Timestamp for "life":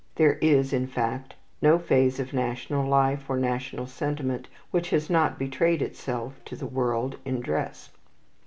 2.89-3.29